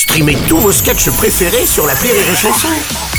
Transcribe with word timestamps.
Streamez 0.00 0.38
tous 0.48 0.56
vos 0.56 0.72
sketchs 0.72 1.10
préférés 1.10 1.66
sur 1.66 1.86
la 1.86 1.92
Rire 1.92 2.14
et 2.14 2.34
Chanson. 2.34 2.68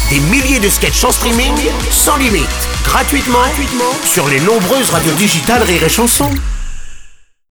Des 0.09 0.19
milliers 0.19 0.59
de 0.59 0.67
sketchs 0.67 1.03
en 1.03 1.11
streaming, 1.11 1.53
sans 1.91 2.17
limite, 2.17 2.49
gratuitement, 2.83 3.37
sur 4.03 4.27
les 4.27 4.39
nombreuses 4.39 4.89
radios 4.89 5.13
digitales 5.13 5.61
Rire 5.61 5.83
et 5.83 5.89
Chanson. 5.89 6.31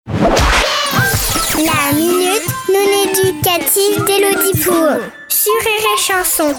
La 0.08 1.92
minute 1.94 2.48
non 2.74 2.88
éducative 3.04 4.04
d'Élodie 4.04 4.58
Pour 4.64 4.98
sur 5.28 5.52
Rire 5.60 5.96
Chanson. 5.96 6.52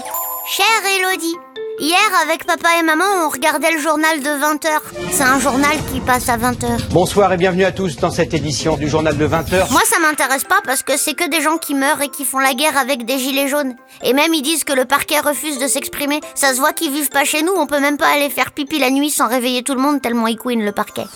Chère 0.56 0.82
Elodie, 0.96 1.36
hier 1.82 1.98
avec 2.22 2.46
papa 2.46 2.68
et 2.78 2.84
maman 2.84 3.04
on 3.26 3.28
regardait 3.28 3.72
le 3.72 3.80
journal 3.80 4.20
de 4.20 4.28
20h. 4.28 4.68
C'est 5.10 5.24
un 5.24 5.40
journal 5.40 5.76
qui 5.92 5.98
passe 5.98 6.28
à 6.28 6.38
20h. 6.38 6.90
Bonsoir 6.90 7.32
et 7.32 7.36
bienvenue 7.36 7.64
à 7.64 7.72
tous 7.72 7.96
dans 7.96 8.10
cette 8.12 8.34
édition 8.34 8.76
du 8.76 8.88
journal 8.88 9.16
de 9.16 9.26
20h. 9.26 9.68
Moi 9.72 9.80
ça 9.84 9.98
m'intéresse 9.98 10.44
pas 10.44 10.60
parce 10.64 10.84
que 10.84 10.96
c'est 10.96 11.14
que 11.14 11.28
des 11.28 11.40
gens 11.40 11.58
qui 11.58 11.74
meurent 11.74 12.00
et 12.00 12.08
qui 12.08 12.24
font 12.24 12.38
la 12.38 12.54
guerre 12.54 12.78
avec 12.78 13.04
des 13.04 13.18
gilets 13.18 13.48
jaunes. 13.48 13.74
Et 14.04 14.12
même 14.12 14.32
ils 14.32 14.42
disent 14.42 14.62
que 14.62 14.72
le 14.72 14.84
parquet 14.84 15.18
refuse 15.18 15.58
de 15.58 15.66
s'exprimer. 15.66 16.20
Ça 16.36 16.54
se 16.54 16.60
voit 16.60 16.72
qu'ils 16.72 16.92
vivent 16.92 17.10
pas 17.10 17.24
chez 17.24 17.42
nous, 17.42 17.52
on 17.56 17.66
peut 17.66 17.80
même 17.80 17.96
pas 17.96 18.12
aller 18.14 18.30
faire 18.30 18.52
pipi 18.52 18.78
la 18.78 18.90
nuit 18.90 19.10
sans 19.10 19.26
réveiller 19.26 19.64
tout 19.64 19.74
le 19.74 19.80
monde 19.80 20.00
tellement 20.00 20.28
ils 20.28 20.38
couinent 20.38 20.64
le 20.64 20.72
parquet. 20.72 21.06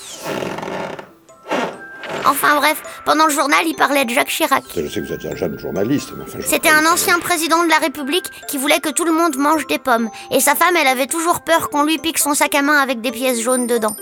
Enfin 2.29 2.57
bref, 2.57 2.83
pendant 3.05 3.27
le 3.27 3.33
journal, 3.33 3.61
il 3.67 3.75
parlait 3.75 4.05
de 4.05 4.11
Jacques 4.11 4.29
Chirac. 4.29 4.65
Je 4.75 4.89
sais 4.89 5.01
que 5.01 5.07
vous 5.07 5.13
êtes 5.13 5.25
un 5.25 5.37
jeune 5.37 5.59
journaliste, 5.59 6.11
mais 6.17 6.25
enfin... 6.27 6.39
je- 6.41 6.47
C'était 6.47 6.69
un 6.71 6.85
ancien 6.87 7.19
président 7.19 7.63
de 7.65 7.69
la 7.69 7.77
République 7.79 8.25
qui 8.49 8.59
voulait 8.59 8.81
que 8.81 8.89
tout 8.91 9.05
le 9.05 9.13
monde 9.13 9.37
mange 9.37 9.67
des 9.67 9.79
pommes. 9.79 10.11
Et 10.31 10.41
sa 10.41 10.55
femme, 10.55 10.77
elle 10.77 10.89
avait 10.89 11.07
toujours 11.07 11.41
peur 11.43 11.71
qu'on 11.71 11.85
lui 11.85 11.99
pique 11.99 12.19
son 12.19 12.35
sac 12.35 12.55
à 12.55 12.63
main 12.63 12.79
avec 12.79 13.01
des 13.01 13.11
pièces 13.13 13.41
jaunes 13.41 13.67
dedans. 13.67 13.97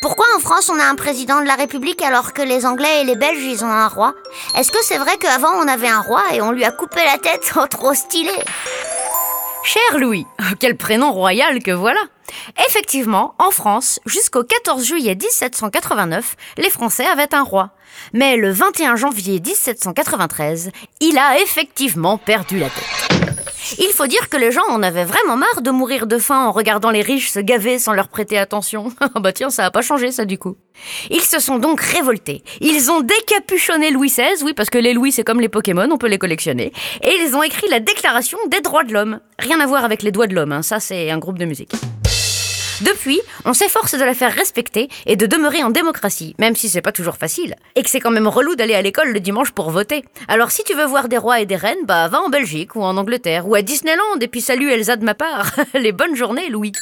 Pourquoi 0.00 0.24
en 0.36 0.40
France 0.40 0.70
on 0.72 0.78
a 0.78 0.84
un 0.84 0.94
président 0.94 1.40
de 1.40 1.46
la 1.46 1.56
République 1.56 2.00
alors 2.02 2.32
que 2.32 2.42
les 2.42 2.64
Anglais 2.64 3.00
et 3.00 3.04
les 3.04 3.16
Belges 3.16 3.42
ils 3.42 3.64
ont 3.64 3.70
un 3.72 3.88
roi? 3.88 4.14
Est-ce 4.56 4.70
que 4.70 4.78
c'est 4.84 4.98
vrai 4.98 5.16
qu'avant 5.18 5.50
on 5.56 5.66
avait 5.66 5.88
un 5.88 6.00
roi 6.00 6.22
et 6.32 6.40
on 6.40 6.52
lui 6.52 6.64
a 6.64 6.70
coupé 6.70 7.00
la 7.04 7.18
tête 7.18 7.52
Oh 7.60 7.66
trop 7.68 7.92
stylé? 7.92 8.30
Cher 9.64 9.98
Louis, 9.98 10.26
quel 10.60 10.76
prénom 10.76 11.10
royal 11.10 11.62
que 11.62 11.70
voilà 11.70 12.00
Effectivement, 12.68 13.34
en 13.38 13.50
France, 13.50 13.98
jusqu'au 14.04 14.44
14 14.44 14.84
juillet 14.84 15.14
1789, 15.14 16.36
les 16.58 16.68
Français 16.68 17.06
avaient 17.06 17.34
un 17.34 17.42
roi. 17.42 17.70
Mais 18.12 18.36
le 18.36 18.50
21 18.50 18.96
janvier 18.96 19.40
1793, 19.40 20.70
il 21.00 21.16
a 21.16 21.40
effectivement 21.40 22.18
perdu 22.18 22.58
la 22.58 22.68
tête. 22.68 23.03
Il 23.78 23.92
faut 23.92 24.06
dire 24.06 24.28
que 24.28 24.36
les 24.36 24.52
gens 24.52 24.66
en 24.68 24.82
avaient 24.82 25.04
vraiment 25.04 25.36
marre 25.36 25.62
de 25.62 25.70
mourir 25.70 26.06
de 26.06 26.18
faim 26.18 26.46
en 26.46 26.52
regardant 26.52 26.90
les 26.90 27.02
riches 27.02 27.30
se 27.30 27.40
gaver 27.40 27.78
sans 27.78 27.92
leur 27.92 28.08
prêter 28.08 28.38
attention. 28.38 28.92
Ah 29.00 29.08
bah 29.20 29.32
tiens, 29.32 29.50
ça 29.50 29.64
a 29.64 29.70
pas 29.70 29.82
changé 29.82 30.12
ça 30.12 30.24
du 30.24 30.38
coup. 30.38 30.56
Ils 31.10 31.20
se 31.20 31.40
sont 31.40 31.58
donc 31.58 31.80
révoltés. 31.80 32.42
Ils 32.60 32.90
ont 32.90 33.00
décapuchonné 33.00 33.90
Louis 33.90 34.08
XVI, 34.08 34.42
oui 34.42 34.52
parce 34.54 34.70
que 34.70 34.78
les 34.78 34.92
Louis 34.92 35.12
c'est 35.12 35.24
comme 35.24 35.40
les 35.40 35.48
Pokémon, 35.48 35.88
on 35.90 35.98
peut 35.98 36.08
les 36.08 36.18
collectionner. 36.18 36.72
Et 37.02 37.14
ils 37.22 37.34
ont 37.34 37.42
écrit 37.42 37.68
la 37.68 37.80
Déclaration 37.80 38.38
des 38.48 38.60
droits 38.60 38.84
de 38.84 38.92
l'homme. 38.92 39.20
Rien 39.38 39.60
à 39.60 39.66
voir 39.66 39.84
avec 39.84 40.02
les 40.02 40.12
doigts 40.12 40.26
de 40.26 40.34
l'homme, 40.34 40.52
hein, 40.52 40.62
ça 40.62 40.80
c'est 40.80 41.10
un 41.10 41.18
groupe 41.18 41.38
de 41.38 41.44
musique. 41.44 41.72
Depuis, 42.80 43.20
on 43.44 43.54
s'efforce 43.54 43.94
de 43.94 44.04
la 44.04 44.14
faire 44.14 44.32
respecter 44.32 44.88
et 45.06 45.14
de 45.16 45.26
demeurer 45.26 45.62
en 45.62 45.70
démocratie, 45.70 46.34
même 46.38 46.56
si 46.56 46.68
c'est 46.68 46.82
pas 46.82 46.92
toujours 46.92 47.16
facile. 47.16 47.54
Et 47.76 47.82
que 47.82 47.90
c'est 47.90 48.00
quand 48.00 48.10
même 48.10 48.26
relou 48.26 48.56
d'aller 48.56 48.74
à 48.74 48.82
l'école 48.82 49.12
le 49.12 49.20
dimanche 49.20 49.52
pour 49.52 49.70
voter. 49.70 50.04
Alors 50.26 50.50
si 50.50 50.64
tu 50.64 50.74
veux 50.74 50.84
voir 50.84 51.08
des 51.08 51.18
rois 51.18 51.40
et 51.40 51.46
des 51.46 51.56
reines, 51.56 51.84
bah 51.84 52.08
va 52.08 52.20
en 52.20 52.30
Belgique 52.30 52.74
ou 52.74 52.82
en 52.82 52.96
Angleterre 52.96 53.46
ou 53.46 53.54
à 53.54 53.62
Disneyland 53.62 54.18
et 54.20 54.28
puis 54.28 54.40
salut 54.40 54.70
Elsa 54.70 54.96
de 54.96 55.04
ma 55.04 55.14
part. 55.14 55.52
Les 55.74 55.92
bonnes 55.92 56.16
journées, 56.16 56.48
Louis. 56.48 56.72